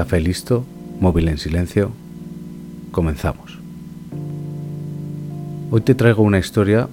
Café 0.00 0.18
listo, 0.18 0.64
móvil 0.98 1.28
en 1.28 1.36
silencio. 1.36 1.90
Comenzamos. 2.90 3.58
Hoy 5.70 5.82
te 5.82 5.94
traigo 5.94 6.22
una 6.22 6.38
historia 6.38 6.88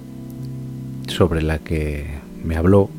sobre 1.06 1.40
la 1.40 1.58
que 1.58 2.04
me 2.44 2.56
habló 2.56 2.90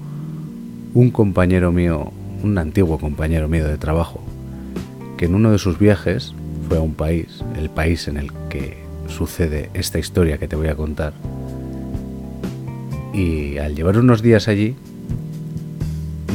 un 0.96 1.12
compañero 1.12 1.72
mío, 1.72 2.12
un 2.42 2.58
antiguo 2.58 2.98
compañero 2.98 3.48
mío 3.48 3.68
de 3.68 3.78
trabajo, 3.78 4.20
que 5.16 5.26
en 5.26 5.36
uno 5.36 5.52
de 5.52 5.60
sus 5.60 5.78
viajes 5.78 6.34
fue 6.68 6.80
a 6.80 6.82
un 6.82 6.96
país, 6.96 7.44
el 7.56 7.70
país 7.70 8.08
en 8.08 8.18
el 8.18 8.32
que 8.50 8.80
sucede 9.08 9.70
esta 9.76 10.00
historia 10.00 10.40
que 10.40 10.48
te 10.48 10.56
voy 10.56 10.70
a 10.70 10.76
contar. 10.76 11.14
Y 13.14 13.60
al 13.60 13.76
llevar 13.76 14.00
unos 14.00 14.24
días 14.24 14.48
allí, 14.48 14.76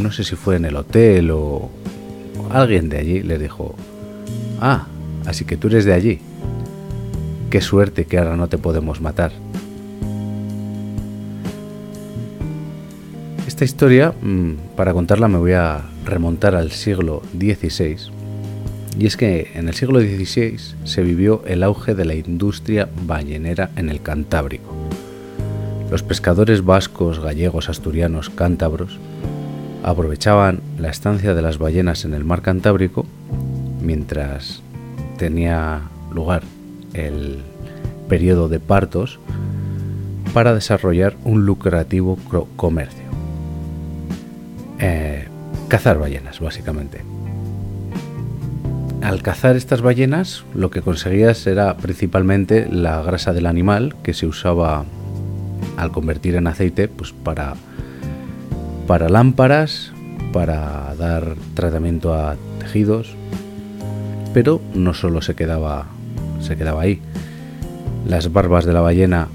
no 0.01 0.13
sé 0.13 0.23
si 0.23 0.37
fue 0.37 0.55
en 0.55 0.65
el 0.65 0.77
hotel 0.77 1.33
o 1.33 1.71
alguien 2.55 2.89
de 2.89 2.99
allí, 2.99 3.23
le 3.23 3.39
dijo, 3.39 3.75
ah, 4.61 4.87
así 5.27 5.45
que 5.45 5.57
tú 5.57 5.69
eres 5.69 5.85
de 5.85 5.93
allí. 5.93 6.21
Qué 7.51 7.61
suerte 7.61 8.05
que 8.05 8.19
ahora 8.19 8.37
no 8.37 8.49
te 8.49 8.59
podemos 8.59 9.01
matar. 9.01 9.33
Esta 13.47 13.65
historia, 13.65 14.15
mm, 14.21 14.77
para 14.77 14.93
contarla, 14.93 15.29
me 15.29 15.39
voy 15.39 15.53
a 15.53 15.83
remontar 16.05 16.55
al 16.55 16.71
siglo 16.71 17.23
XVI. 17.33 17.97
Y 18.99 19.07
es 19.07 19.17
que 19.17 19.51
en 19.55 19.69
el 19.69 19.75
siglo 19.75 20.01
XVI 20.01 20.57
se 20.85 21.03
vivió 21.03 21.43
el 21.47 21.63
auge 21.63 21.95
de 21.95 22.05
la 22.05 22.15
industria 22.15 22.89
ballenera 23.07 23.71
en 23.77 23.91
el 23.91 24.01
Cantábrico. 24.01 24.73
Los 25.91 26.03
pescadores 26.03 26.65
vascos, 26.65 27.21
gallegos, 27.21 27.69
asturianos, 27.69 28.31
cántabros 28.31 28.99
aprovechaban 29.85 30.61
la 30.79 30.89
estancia 30.89 31.35
de 31.35 31.43
las 31.43 31.59
ballenas 31.59 32.05
en 32.05 32.15
el 32.15 32.25
mar 32.25 32.41
Cantábrico 32.41 33.07
mientras 33.83 34.63
tenía 35.19 35.83
lugar 36.11 36.43
el 36.95 37.43
periodo 38.09 38.49
de 38.49 38.61
partos 38.61 39.21
para 40.33 40.55
desarrollar 40.55 41.15
un 41.25 41.45
lucrativo 41.45 42.19
comercio. 42.57 43.05
Eh, 44.79 45.29
cazar 45.69 45.99
ballenas, 45.99 46.41
básicamente. 46.41 47.03
Al 49.03 49.23
cazar 49.23 49.55
estas 49.55 49.83
ballenas, 49.83 50.45
lo 50.55 50.71
que 50.71 50.81
conseguías 50.81 51.47
era 51.47 51.77
principalmente 51.77 52.67
la 52.71 53.03
grasa 53.03 53.35
del 53.35 53.47
animal 53.47 53.95
que 54.03 54.15
se 54.15 54.27
usaba 54.27 54.87
al 55.77 55.93
convertir 55.93 56.37
en 56.37 56.47
aceite 56.47 56.89
pues 56.89 57.13
para 57.13 57.55
para 58.87 59.09
lámparas, 59.09 59.93
para 60.33 60.95
dar 60.97 61.37
tratamiento 61.55 62.15
a 62.15 62.37
tejidos, 62.59 63.15
pero 64.33 64.61
no 64.75 64.95
solo 64.95 65.23
se 65.23 65.35
quedaba, 65.35 65.87
se 66.41 66.57
quedaba 66.57 66.83
ahí. 66.83 67.01
Las 68.07 68.33
barbas 68.33 68.65
de 68.65 68.73
la 68.73 68.81
ballena 68.81 69.29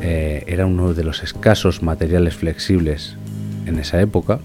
eh, 0.00 0.44
eran 0.46 0.68
uno 0.68 0.94
de 0.94 1.04
los 1.04 1.22
escasos 1.22 1.82
materiales 1.82 2.34
flexibles 2.34 3.16
en 3.66 3.78
esa 3.78 4.00
época. 4.00 4.38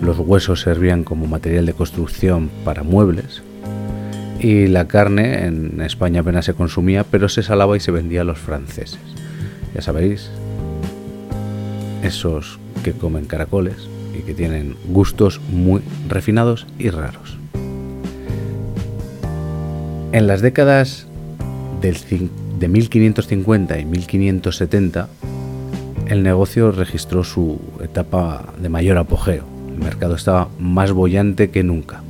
Los 0.00 0.18
huesos 0.18 0.60
servían 0.60 1.02
como 1.02 1.26
material 1.26 1.66
de 1.66 1.72
construcción 1.72 2.50
para 2.64 2.82
muebles. 2.82 3.42
Y 4.38 4.66
la 4.66 4.86
carne 4.86 5.46
en 5.46 5.80
España 5.80 6.20
apenas 6.20 6.44
se 6.44 6.54
consumía, 6.54 7.04
pero 7.04 7.28
se 7.28 7.42
salaba 7.42 7.76
y 7.76 7.80
se 7.80 7.90
vendía 7.90 8.20
a 8.20 8.24
los 8.24 8.38
franceses. 8.38 9.00
Ya 9.74 9.80
sabéis, 9.80 10.30
esos 12.02 12.58
que 12.84 12.92
comen 12.92 13.24
caracoles 13.24 13.88
y 14.16 14.22
que 14.22 14.34
tienen 14.34 14.76
gustos 14.88 15.40
muy 15.50 15.82
refinados 16.08 16.68
y 16.78 16.90
raros. 16.90 17.36
En 20.12 20.28
las 20.28 20.40
décadas 20.40 21.08
de 21.80 22.68
1550 22.68 23.78
y 23.80 23.84
1570, 23.84 25.08
el 26.06 26.22
negocio 26.22 26.70
registró 26.70 27.24
su 27.24 27.58
etapa 27.82 28.54
de 28.60 28.68
mayor 28.68 28.98
apogeo. 28.98 29.44
El 29.74 29.82
mercado 29.82 30.14
estaba 30.14 30.48
más 30.60 30.92
bollante 30.92 31.50
que 31.50 31.64
nunca. 31.64 32.02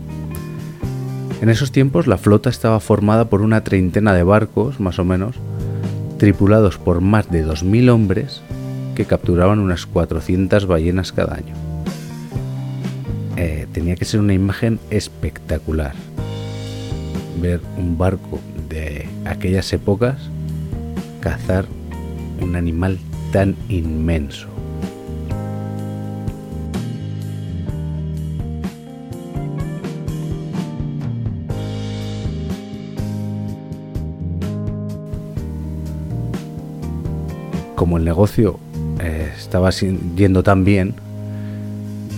En 1.41 1.49
esos 1.49 1.73
tiempos 1.73 2.07
la 2.07 2.19
flota 2.19 2.51
estaba 2.51 2.79
formada 2.81 3.31
por 3.31 3.41
una 3.41 3.65
treintena 3.65 4.13
de 4.13 4.23
barcos, 4.23 4.81
más 4.81 4.99
o 4.99 5.05
menos, 5.05 5.37
tripulados 6.19 6.79
por 6.79 7.01
más 7.01 7.31
de 7.31 7.47
2.000 7.47 7.91
hombres 7.91 8.43
que 8.95 9.05
capturaban 9.05 9.59
unas 9.59 9.87
400 9.87 10.67
ballenas 10.67 11.13
cada 11.13 11.35
año. 11.35 11.55
Eh, 13.37 13.67
tenía 13.73 13.97
que 13.97 14.05
ser 14.05 14.21
una 14.21 14.35
imagen 14.35 14.79
espectacular. 14.91 15.95
Ver 17.41 17.61
un 17.77 17.99
barco 17.99 18.41
de 18.69 19.09
aquellas 19.25 19.73
épocas 19.73 20.17
cazar 21.21 21.67
un 22.41 22.55
animal 22.55 22.99
tan 23.33 23.57
inmenso. 23.69 24.49
Como 37.75 37.99
el 37.99 38.05
negocio 38.05 38.61
estaba 39.55 39.71
yendo 39.71 40.43
tan 40.43 40.65
bien, 40.65 40.97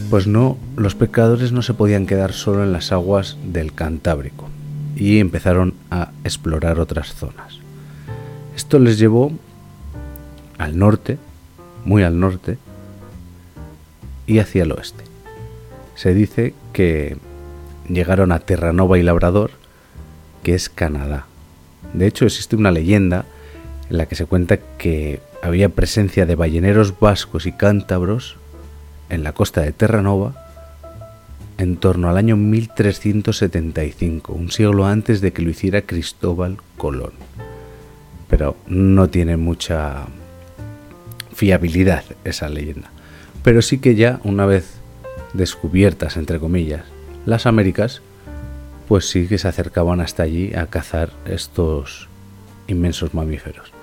pues 0.09 0.27
no, 0.27 0.57
los 0.75 0.95
pescadores 0.95 1.53
no 1.53 1.61
se 1.61 1.75
podían 1.75 2.07
quedar 2.07 2.33
solo 2.33 2.65
en 2.65 2.73
las 2.73 2.93
aguas 2.93 3.37
del 3.45 3.75
Cantábrico 3.75 4.49
y 4.97 5.19
empezaron 5.19 5.75
a 5.91 6.13
explorar 6.25 6.81
otras 6.81 7.13
zonas. 7.13 7.59
Esto 8.57 8.79
les 8.79 8.99
llevó 8.99 9.33
al 10.57 10.79
norte, 10.79 11.19
muy 11.85 12.05
al 12.05 12.19
norte, 12.19 12.57
y 14.27 14.39
hacia 14.39 14.63
el 14.63 14.73
oeste. 14.73 15.05
Se 15.95 16.15
dice 16.15 16.55
que 16.73 17.19
llegaron 17.87 18.33
a 18.33 18.39
Terranova 18.39 18.99
y 18.99 19.03
Labrador, 19.03 19.51
que 20.43 20.55
es 20.55 20.71
Canadá. 20.71 21.27
De 21.93 22.07
hecho, 22.07 22.25
existe 22.25 22.57
una 22.57 22.71
leyenda 22.71 23.27
en 23.91 23.99
la 23.99 24.07
que 24.07 24.15
se 24.15 24.25
cuenta 24.25 24.57
que 24.79 25.21
había 25.47 25.69
presencia 25.69 26.27
de 26.27 26.35
balleneros 26.35 26.99
vascos 26.99 27.47
y 27.47 27.53
cántabros 27.53 28.37
en 29.09 29.23
la 29.23 29.33
costa 29.33 29.61
de 29.61 29.73
Terranova 29.73 30.35
en 31.57 31.77
torno 31.77 32.11
al 32.11 32.17
año 32.17 32.37
1375, 32.37 34.33
un 34.33 34.51
siglo 34.51 34.87
antes 34.87 35.21
de 35.21 35.33
que 35.33 35.43
lo 35.43 35.51
hiciera 35.51 35.83
Cristóbal 35.83 36.59
Colón. 36.77 37.13
Pero 38.29 38.57
no 38.67 39.09
tiene 39.09 39.37
mucha 39.37 40.07
fiabilidad 41.33 42.05
esa 42.25 42.49
leyenda. 42.49 42.91
Pero 43.45 43.63
sí 43.63 43.79
que 43.79 43.95
ya 43.95 44.21
una 44.25 44.47
vez 44.47 44.81
descubiertas, 45.33 46.17
entre 46.17 46.41
comillas, 46.41 46.85
las 47.25 47.47
Américas, 47.47 48.03
pues 48.89 49.09
sí 49.09 49.29
que 49.29 49.39
se 49.39 49.47
acercaban 49.47 50.01
hasta 50.01 50.25
allí 50.25 50.53
a 50.55 50.67
cazar 50.67 51.13
estos 51.25 52.09
inmensos 52.67 53.15
mamíferos. 53.15 53.76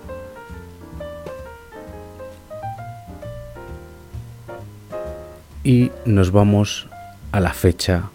Y 5.63 5.91
nos 6.05 6.31
vamos 6.31 6.87
a 7.31 7.39
la 7.39 7.53
fecha 7.53 8.09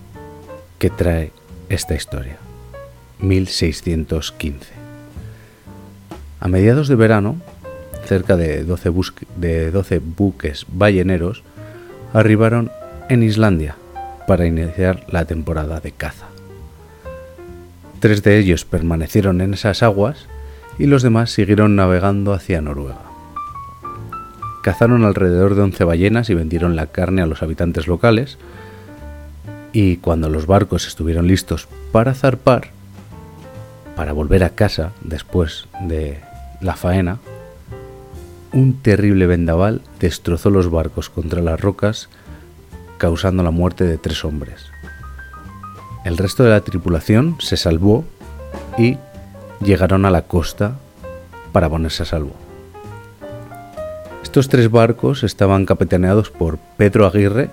que 0.78 0.90
trae 0.90 1.32
esta 1.68 1.94
historia, 1.94 2.36
1615. 3.20 4.72
A 6.40 6.48
mediados 6.48 6.88
de 6.88 6.94
verano, 6.94 7.40
cerca 8.04 8.36
de 8.36 8.64
12, 8.64 8.92
de 9.36 9.70
12 9.70 9.98
buques 9.98 10.66
balleneros 10.68 11.42
arribaron 12.12 12.70
en 13.08 13.22
Islandia 13.22 13.76
para 14.26 14.46
iniciar 14.46 15.04
la 15.08 15.24
temporada 15.24 15.80
de 15.80 15.92
caza. 15.92 16.26
Tres 18.00 18.22
de 18.22 18.38
ellos 18.38 18.64
permanecieron 18.64 19.40
en 19.40 19.54
esas 19.54 19.82
aguas 19.82 20.26
y 20.78 20.86
los 20.86 21.02
demás 21.02 21.30
siguieron 21.30 21.74
navegando 21.74 22.32
hacia 22.32 22.60
Noruega. 22.60 23.08
Cazaron 24.62 25.04
alrededor 25.04 25.54
de 25.54 25.62
11 25.62 25.84
ballenas 25.84 26.30
y 26.30 26.34
vendieron 26.34 26.76
la 26.76 26.86
carne 26.86 27.22
a 27.22 27.26
los 27.26 27.42
habitantes 27.42 27.86
locales. 27.86 28.38
Y 29.72 29.98
cuando 29.98 30.28
los 30.28 30.46
barcos 30.46 30.86
estuvieron 30.86 31.26
listos 31.26 31.68
para 31.92 32.14
zarpar, 32.14 32.70
para 33.96 34.12
volver 34.12 34.44
a 34.44 34.50
casa 34.50 34.92
después 35.02 35.66
de 35.82 36.20
la 36.60 36.74
faena, 36.74 37.18
un 38.52 38.80
terrible 38.80 39.26
vendaval 39.26 39.82
destrozó 40.00 40.50
los 40.50 40.70
barcos 40.70 41.10
contra 41.10 41.42
las 41.42 41.60
rocas, 41.60 42.08
causando 42.96 43.42
la 43.42 43.50
muerte 43.50 43.84
de 43.84 43.98
tres 43.98 44.24
hombres. 44.24 44.66
El 46.04 46.16
resto 46.16 46.44
de 46.44 46.50
la 46.50 46.62
tripulación 46.62 47.36
se 47.40 47.56
salvó 47.56 48.04
y 48.78 48.96
llegaron 49.60 50.06
a 50.06 50.10
la 50.10 50.22
costa 50.22 50.78
para 51.52 51.68
ponerse 51.68 52.04
a 52.04 52.06
salvo. 52.06 52.47
Estos 54.28 54.50
tres 54.50 54.70
barcos 54.70 55.24
estaban 55.24 55.64
capitaneados 55.64 56.28
por 56.28 56.58
Pedro 56.76 57.06
Aguirre, 57.06 57.48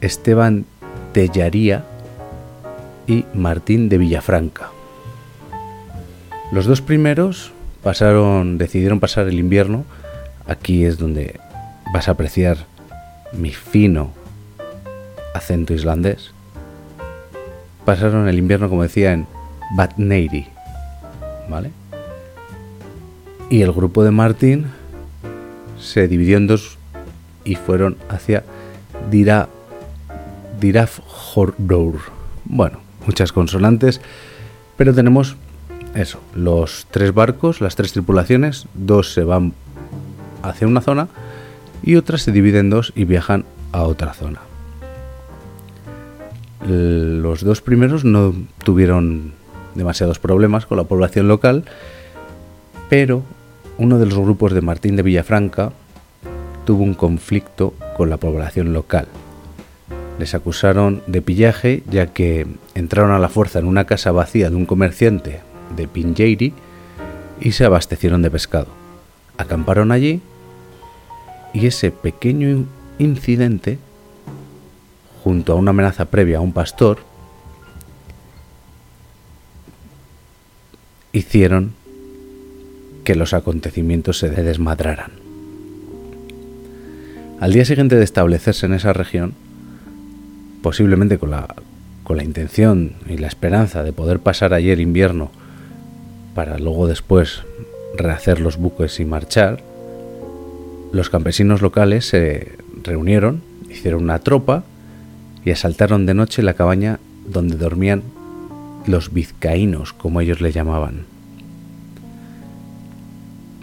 Esteban 0.00 0.66
Tellaría 1.12 1.84
y 3.08 3.24
Martín 3.34 3.88
de 3.88 3.98
Villafranca. 3.98 4.70
Los 6.52 6.66
dos 6.66 6.80
primeros 6.80 7.50
pasaron, 7.82 8.56
decidieron 8.56 9.00
pasar 9.00 9.26
el 9.26 9.40
invierno. 9.40 9.84
Aquí 10.46 10.84
es 10.84 10.96
donde 10.96 11.40
vas 11.92 12.06
a 12.06 12.12
apreciar 12.12 12.58
mi 13.32 13.50
fino 13.50 14.12
acento 15.34 15.74
islandés. 15.74 16.30
Pasaron 17.84 18.28
el 18.28 18.38
invierno, 18.38 18.68
como 18.68 18.84
decía, 18.84 19.12
en 19.12 19.26
Bad 19.76 19.96
Neyri, 19.96 20.46
¿vale? 21.50 21.72
Y 23.50 23.62
el 23.62 23.72
grupo 23.72 24.04
de 24.04 24.12
Martín 24.12 24.77
se 25.78 26.08
dividió 26.08 26.36
en 26.36 26.46
dos 26.46 26.78
y 27.44 27.54
fueron 27.54 27.96
hacia 28.08 28.44
Dira, 29.10 29.48
Diraf 30.60 31.00
Bueno, 32.44 32.80
muchas 33.06 33.32
consonantes, 33.32 34.00
pero 34.76 34.94
tenemos 34.94 35.36
eso, 35.94 36.20
los 36.34 36.86
tres 36.90 37.14
barcos, 37.14 37.60
las 37.60 37.76
tres 37.76 37.92
tripulaciones, 37.92 38.66
dos 38.74 39.12
se 39.12 39.24
van 39.24 39.54
hacia 40.42 40.66
una 40.66 40.80
zona 40.80 41.08
y 41.82 41.96
otras 41.96 42.22
se 42.22 42.32
dividen 42.32 42.66
en 42.66 42.70
dos 42.70 42.92
y 42.94 43.04
viajan 43.04 43.44
a 43.72 43.82
otra 43.82 44.12
zona. 44.14 44.40
Los 46.66 47.42
dos 47.44 47.60
primeros 47.62 48.04
no 48.04 48.34
tuvieron 48.64 49.32
demasiados 49.74 50.18
problemas 50.18 50.66
con 50.66 50.76
la 50.76 50.84
población 50.84 51.28
local, 51.28 51.64
pero 52.88 53.22
uno 53.78 53.98
de 53.98 54.06
los 54.06 54.18
grupos 54.18 54.52
de 54.52 54.60
Martín 54.60 54.96
de 54.96 55.02
Villafranca 55.02 55.72
tuvo 56.66 56.82
un 56.82 56.94
conflicto 56.94 57.74
con 57.96 58.10
la 58.10 58.16
población 58.16 58.72
local. 58.72 59.06
Les 60.18 60.34
acusaron 60.34 61.02
de 61.06 61.22
pillaje 61.22 61.84
ya 61.88 62.08
que 62.08 62.46
entraron 62.74 63.12
a 63.12 63.20
la 63.20 63.28
fuerza 63.28 63.60
en 63.60 63.66
una 63.66 63.84
casa 63.84 64.10
vacía 64.10 64.50
de 64.50 64.56
un 64.56 64.66
comerciante 64.66 65.40
de 65.76 65.86
Pinjeiri 65.86 66.52
y 67.40 67.52
se 67.52 67.64
abastecieron 67.64 68.20
de 68.20 68.30
pescado. 68.30 68.66
Acamparon 69.36 69.92
allí 69.92 70.20
y 71.52 71.66
ese 71.66 71.92
pequeño 71.92 72.64
incidente, 72.98 73.78
junto 75.22 75.52
a 75.52 75.56
una 75.56 75.70
amenaza 75.70 76.06
previa 76.06 76.38
a 76.38 76.40
un 76.40 76.52
pastor, 76.52 76.98
hicieron 81.12 81.77
que 83.08 83.14
los 83.14 83.32
acontecimientos 83.32 84.18
se 84.18 84.28
desmadraran. 84.28 85.12
Al 87.40 87.54
día 87.54 87.64
siguiente 87.64 87.96
de 87.96 88.04
establecerse 88.04 88.66
en 88.66 88.74
esa 88.74 88.92
región, 88.92 89.32
posiblemente 90.60 91.16
con 91.16 91.30
la, 91.30 91.54
con 92.04 92.18
la 92.18 92.22
intención 92.22 92.92
y 93.08 93.16
la 93.16 93.26
esperanza 93.26 93.82
de 93.82 93.94
poder 93.94 94.18
pasar 94.18 94.52
allí 94.52 94.68
el 94.68 94.82
invierno 94.82 95.30
para 96.34 96.58
luego 96.58 96.86
después 96.86 97.44
rehacer 97.96 98.40
los 98.40 98.58
buques 98.58 99.00
y 99.00 99.06
marchar, 99.06 99.62
los 100.92 101.08
campesinos 101.08 101.62
locales 101.62 102.04
se 102.04 102.58
reunieron, 102.82 103.40
hicieron 103.70 104.02
una 104.02 104.18
tropa 104.18 104.64
y 105.46 105.50
asaltaron 105.50 106.04
de 106.04 106.12
noche 106.12 106.42
la 106.42 106.52
cabaña 106.52 107.00
donde 107.26 107.56
dormían 107.56 108.02
los 108.86 109.14
vizcaínos, 109.14 109.94
como 109.94 110.20
ellos 110.20 110.42
le 110.42 110.52
llamaban. 110.52 111.17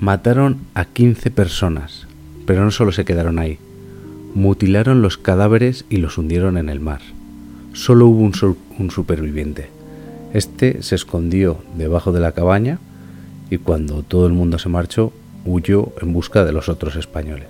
Mataron 0.06 0.60
a 0.76 0.86
15 0.86 1.32
personas, 1.32 2.06
pero 2.46 2.64
no 2.64 2.70
solo 2.70 2.92
se 2.92 3.06
quedaron 3.06 3.40
ahí 3.40 3.58
mutilaron 4.36 5.02
los 5.02 5.18
cadáveres 5.18 5.86
y 5.90 5.98
los 5.98 6.18
hundieron 6.18 6.58
en 6.58 6.70
el 6.70 6.82
mar. 6.82 7.02
Solo 7.74 8.06
hubo 8.08 8.20
un, 8.20 8.92
superviviente. 8.92 9.70
Este 10.34 10.84
se 10.84 10.96
escondió 10.96 11.58
debajo 11.78 12.12
de 12.12 12.20
la 12.20 12.34
cabaña 12.34 12.80
y 13.50 13.58
cuando 13.58 14.04
todo 14.04 14.28
el 14.28 14.34
mundo 14.34 14.60
se 14.60 14.70
marchó, 14.70 15.14
huyó 15.46 15.94
en 16.02 16.12
busca 16.14 16.44
de 16.44 16.52
los 16.52 16.68
otros 16.68 16.98
españoles. 16.98 17.48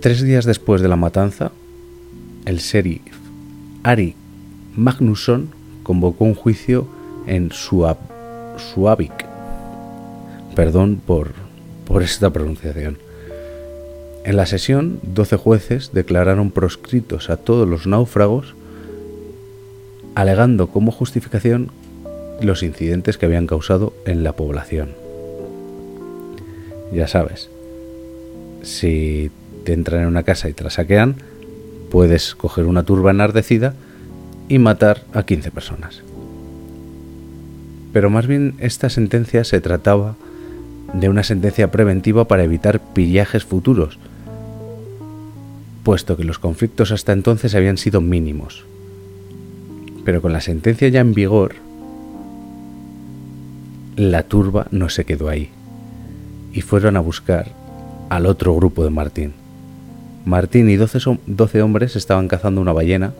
Tres 0.00 0.22
días 0.22 0.44
después 0.44 0.80
de 0.80 0.88
la 0.88 0.96
matanza, 0.96 1.50
el 2.46 2.58
sheriff 2.58 3.02
Ari 3.82 4.14
Magnusson 4.76 5.48
convocó 5.82 6.24
un 6.24 6.34
juicio 6.34 6.86
en 7.26 7.50
Suavik. 7.50 9.29
Perdón 10.54 11.00
por, 11.04 11.32
por 11.86 12.02
esta 12.02 12.30
pronunciación 12.30 12.98
en 14.22 14.36
la 14.36 14.44
sesión, 14.44 15.00
12 15.02 15.36
jueces 15.36 15.90
declararon 15.94 16.50
proscritos 16.50 17.30
a 17.30 17.38
todos 17.38 17.66
los 17.66 17.86
náufragos, 17.86 18.54
alegando 20.14 20.68
como 20.68 20.92
justificación 20.92 21.70
los 22.42 22.62
incidentes 22.62 23.16
que 23.16 23.26
habían 23.26 23.46
causado 23.46 23.94
en 24.04 24.22
la 24.22 24.32
población. 24.32 24.90
Ya 26.92 27.08
sabes, 27.08 27.48
si 28.62 29.30
te 29.64 29.72
entran 29.72 30.02
en 30.02 30.08
una 30.08 30.22
casa 30.22 30.50
y 30.50 30.52
te 30.52 30.64
la 30.64 30.70
saquean, 30.70 31.16
puedes 31.90 32.34
coger 32.34 32.66
una 32.66 32.82
turba 32.82 33.12
enardecida 33.12 33.74
y 34.48 34.58
matar 34.58 35.04
a 35.14 35.22
15 35.22 35.50
personas. 35.50 36.02
Pero 37.94 38.10
más 38.10 38.26
bien 38.26 38.54
esta 38.58 38.90
sentencia 38.90 39.44
se 39.44 39.60
trataba 39.60 40.16
de 40.94 41.08
una 41.08 41.22
sentencia 41.22 41.70
preventiva 41.70 42.26
para 42.26 42.44
evitar 42.44 42.80
pillajes 42.80 43.44
futuros, 43.44 43.98
puesto 45.84 46.16
que 46.16 46.24
los 46.24 46.38
conflictos 46.38 46.92
hasta 46.92 47.12
entonces 47.12 47.54
habían 47.54 47.78
sido 47.78 48.00
mínimos. 48.00 48.64
Pero 50.04 50.22
con 50.22 50.32
la 50.32 50.40
sentencia 50.40 50.88
ya 50.88 51.00
en 51.00 51.14
vigor, 51.14 51.54
la 53.96 54.22
turba 54.22 54.66
no 54.70 54.88
se 54.88 55.04
quedó 55.04 55.28
ahí 55.28 55.50
y 56.52 56.62
fueron 56.62 56.96
a 56.96 57.00
buscar 57.00 57.48
al 58.08 58.26
otro 58.26 58.54
grupo 58.54 58.82
de 58.82 58.90
Martín. 58.90 59.32
Martín 60.24 60.68
y 60.68 60.76
12, 60.76 61.62
hombres 61.62 61.96
estaban 61.96 62.28
cazando 62.28 62.60
una 62.60 62.72
ballena 62.72 63.12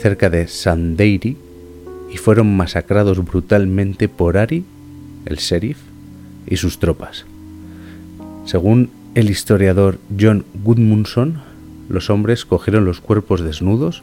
cerca 0.00 0.30
de 0.30 0.46
Sandeiri 0.46 1.36
y 2.12 2.16
fueron 2.16 2.54
masacrados 2.56 3.24
brutalmente 3.24 4.08
por 4.08 4.36
Ari, 4.36 4.64
el 5.26 5.36
sheriff, 5.36 5.78
y 6.48 6.56
sus 6.56 6.78
tropas. 6.78 7.26
Según 8.44 8.90
el 9.14 9.30
historiador 9.30 9.98
John 10.18 10.44
Gudmundsson, 10.64 11.42
los 11.88 12.10
hombres 12.10 12.44
cogieron 12.44 12.84
los 12.84 13.00
cuerpos 13.00 13.40
desnudos, 13.40 14.02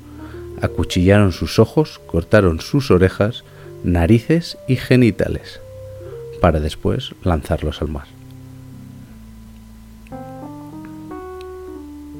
acuchillaron 0.62 1.32
sus 1.32 1.60
ojos, 1.60 2.00
cortaron 2.06 2.60
sus 2.60 2.92
orejas, 2.92 3.44
narices 3.84 4.58
y 4.68 4.76
genitales, 4.76 5.60
para 6.42 6.60
después 6.60 7.14
lanzarlos 7.24 7.82
al 7.82 7.90
mar. 7.90 8.08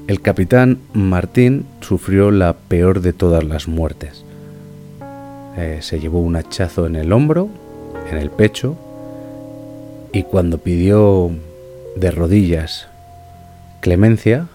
El 0.08 0.22
capitán 0.22 0.80
Martín 0.94 1.66
sufrió 1.82 2.30
la 2.30 2.54
peor 2.54 3.02
de 3.02 3.12
todas 3.12 3.44
las 3.44 3.68
muertes. 3.68 4.24
Eh, 5.58 5.80
se 5.82 6.00
llevó 6.00 6.20
un 6.20 6.36
hachazo 6.36 6.86
en 6.86 6.96
el 6.96 7.12
hombro, 7.12 7.50
en 8.12 8.18
el 8.18 8.30
pecho, 8.30 8.78
y 10.16 10.24
cuando 10.24 10.60
pidió 10.60 11.30
de 11.98 12.10
rodillas 12.10 12.88
clemencia, 13.82 14.48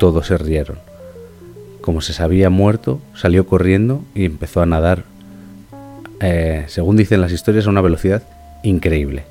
todos 0.00 0.26
se 0.26 0.36
rieron. 0.38 0.78
Como 1.80 2.00
se 2.00 2.12
sabía 2.12 2.50
muerto, 2.50 3.00
salió 3.14 3.46
corriendo 3.46 4.02
y 4.12 4.24
empezó 4.24 4.62
a 4.62 4.66
nadar, 4.66 5.04
eh, 6.20 6.64
según 6.66 6.96
dicen 6.96 7.20
las 7.20 7.30
historias, 7.30 7.68
a 7.68 7.70
una 7.70 7.80
velocidad 7.80 8.24
increíble. 8.64 9.22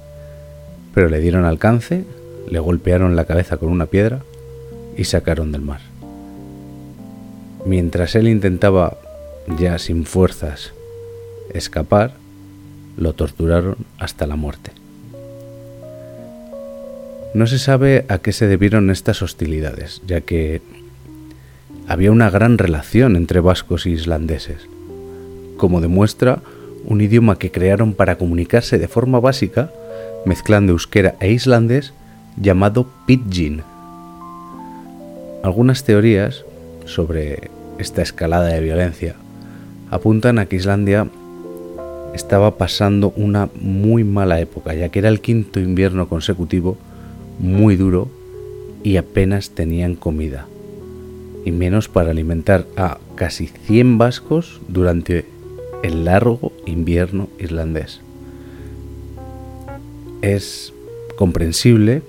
Pero 0.93 1.09
le 1.09 1.19
dieron 1.19 1.43
alcance, 1.43 2.05
le 2.49 2.59
golpearon 2.59 3.17
la 3.17 3.25
cabeza 3.25 3.57
con 3.57 3.67
una 3.67 3.87
piedra 3.87 4.21
y 4.95 5.03
sacaron 5.03 5.51
del 5.51 5.63
mar. 5.63 5.81
Mientras 7.65 8.15
él 8.15 8.29
intentaba, 8.29 8.95
ya 9.59 9.79
sin 9.79 10.05
fuerzas, 10.05 10.71
escapar, 11.53 12.13
lo 12.95 13.11
torturaron 13.11 13.75
hasta 13.97 14.27
la 14.27 14.37
muerte. 14.37 14.71
No 17.35 17.47
se 17.47 17.59
sabe 17.59 18.05
a 18.07 18.19
qué 18.19 18.31
se 18.31 18.47
debieron 18.47 18.89
estas 18.89 19.21
hostilidades, 19.21 20.01
ya 20.07 20.21
que 20.21 20.61
había 21.85 22.13
una 22.13 22.29
gran 22.29 22.57
relación 22.57 23.17
entre 23.17 23.41
vascos 23.41 23.85
y 23.85 23.91
islandeses, 23.91 24.69
como 25.57 25.81
demuestra 25.81 26.39
un 26.85 27.01
idioma 27.01 27.37
que 27.37 27.51
crearon 27.51 27.93
para 27.93 28.17
comunicarse 28.17 28.77
de 28.77 28.87
forma 28.87 29.19
básica, 29.19 29.69
mezclando 30.25 30.71
euskera 30.71 31.15
e 31.19 31.33
islandés, 31.33 31.91
llamado 32.37 32.87
pidgin. 33.05 33.63
Algunas 35.43 35.83
teorías 35.83 36.45
sobre 36.85 37.51
esta 37.79 38.01
escalada 38.01 38.47
de 38.47 38.61
violencia 38.61 39.15
apuntan 39.91 40.39
a 40.39 40.45
que 40.45 40.55
Islandia 40.55 41.09
estaba 42.13 42.57
pasando 42.57 43.11
una 43.17 43.49
muy 43.59 44.05
mala 44.05 44.39
época, 44.39 44.73
ya 44.73 44.87
que 44.87 44.99
era 44.99 45.09
el 45.09 45.19
quinto 45.19 45.59
invierno 45.59 46.07
consecutivo 46.07 46.77
muy 47.39 47.75
duro 47.75 48.09
y 48.83 48.97
apenas 48.97 49.51
tenían 49.51 49.95
comida. 49.95 50.47
y 51.45 51.51
menos 51.51 51.87
para 51.89 52.09
alimentar 52.09 52.65
a 52.75 52.97
casi 53.13 53.45
100 53.45 53.99
vascos 53.99 54.61
durante 54.67 55.25
el 55.83 56.03
largo 56.03 56.51
invierno 56.65 57.29
irlandés. 57.37 58.01
Es 60.23 60.73
comprensible 61.15 62.01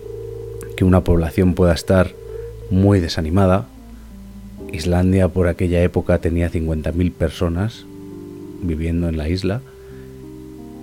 que 0.74 0.86
una 0.86 1.04
población 1.04 1.52
pueda 1.52 1.74
estar 1.74 2.14
muy 2.70 2.98
desanimada. 2.98 3.66
Islandia 4.72 5.28
por 5.28 5.48
aquella 5.48 5.82
época 5.82 6.18
tenía 6.18 6.50
50.000 6.50 7.12
personas 7.12 7.84
viviendo 8.62 9.10
en 9.10 9.18
la 9.18 9.28
isla 9.28 9.60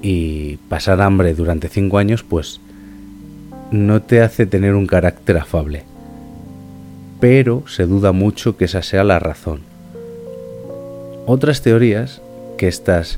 y 0.03 0.57
pasar 0.69 1.01
hambre 1.01 1.33
durante 1.33 1.69
5 1.69 1.97
años 1.97 2.23
pues 2.23 2.59
no 3.73 4.01
te 4.01 4.21
hace 4.21 4.45
tener 4.45 4.75
un 4.75 4.87
carácter 4.87 5.37
afable 5.37 5.83
pero 7.23 7.63
se 7.67 7.85
duda 7.85 8.11
mucho 8.11 8.57
que 8.57 8.65
esa 8.65 8.81
sea 8.81 9.05
la 9.05 9.17
razón. 9.17 9.61
Otras 11.25 11.61
teorías, 11.61 12.21
que 12.57 12.67
estas 12.67 13.17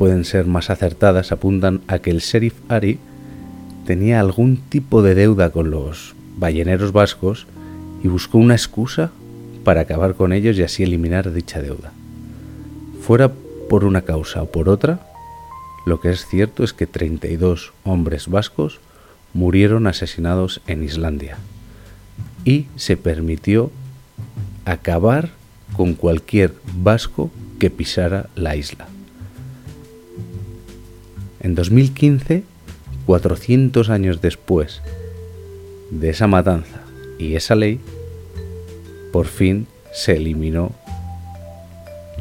pueden 0.00 0.24
ser 0.24 0.46
más 0.46 0.68
acertadas, 0.68 1.30
apuntan 1.30 1.80
a 1.86 2.00
que 2.00 2.10
el 2.10 2.18
sheriff 2.18 2.54
Ari 2.68 2.98
tenía 3.86 4.18
algún 4.18 4.56
tipo 4.56 5.00
de 5.00 5.14
deuda 5.14 5.50
con 5.50 5.70
los 5.70 6.16
balleneros 6.38 6.90
vascos 6.90 7.46
y 8.02 8.08
buscó 8.08 8.38
una 8.38 8.54
excusa 8.54 9.12
para 9.62 9.82
acabar 9.82 10.14
con 10.16 10.32
ellos 10.32 10.58
y 10.58 10.64
así 10.64 10.82
eliminar 10.82 11.32
dicha 11.32 11.62
deuda. 11.62 11.92
Fuera 13.00 13.30
por 13.68 13.84
una 13.84 14.02
causa 14.02 14.42
o 14.42 14.46
por 14.46 14.68
otra, 14.68 15.06
lo 15.86 16.00
que 16.00 16.10
es 16.10 16.26
cierto 16.26 16.64
es 16.64 16.72
que 16.72 16.88
32 16.88 17.72
hombres 17.84 18.26
vascos 18.26 18.80
murieron 19.34 19.86
asesinados 19.86 20.62
en 20.66 20.82
Islandia 20.82 21.36
y 22.44 22.66
se 22.76 22.96
permitió 22.96 23.70
acabar 24.64 25.30
con 25.76 25.94
cualquier 25.94 26.54
vasco 26.76 27.30
que 27.58 27.70
pisara 27.70 28.30
la 28.36 28.56
isla. 28.56 28.86
En 31.40 31.54
2015, 31.54 32.44
400 33.06 33.90
años 33.90 34.22
después 34.22 34.80
de 35.90 36.10
esa 36.10 36.26
matanza 36.26 36.80
y 37.18 37.34
esa 37.34 37.54
ley, 37.54 37.80
por 39.12 39.26
fin 39.26 39.66
se 39.92 40.16
eliminó 40.16 40.72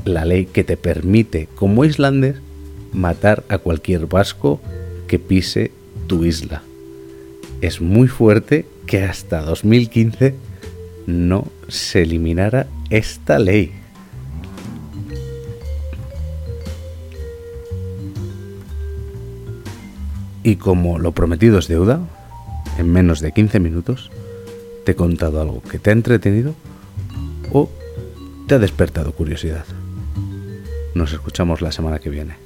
la 0.06 0.26
ley 0.26 0.46
que 0.46 0.64
te 0.64 0.78
permite, 0.78 1.48
como 1.56 1.86
islandés, 1.86 2.36
matar 2.92 3.44
a 3.48 3.58
cualquier 3.58 4.08
vasco 4.08 4.60
que 5.08 5.20
pise 5.20 5.72
tu 6.08 6.26
isla. 6.26 6.62
Es 7.64 7.80
muy 7.80 8.10
fuerte 8.10 8.66
que 8.86 9.04
hasta 9.04 9.42
2015 9.42 10.36
no 11.08 11.48
se 11.70 12.02
eliminara 12.02 12.68
esta 12.90 13.40
ley. 13.40 13.72
Y 20.44 20.58
como 20.58 21.00
lo 21.00 21.14
prometido 21.14 21.58
es 21.58 21.70
deuda, 21.70 22.02
en 22.78 22.92
menos 22.92 23.22
de 23.22 23.32
15 23.32 23.62
minutos 23.62 24.12
te 24.84 24.92
he 24.92 24.96
contado 24.96 25.40
algo 25.40 25.62
que 25.62 25.80
te 25.80 25.90
ha 25.90 25.94
entretenido 25.94 26.56
o 27.54 27.70
te 28.46 28.56
ha 28.56 28.60
despertado 28.60 29.14
curiosidad. 29.14 29.64
Nos 30.96 31.14
escuchamos 31.14 31.62
la 31.62 31.72
semana 31.72 32.00
que 32.00 32.10
viene. 32.10 32.43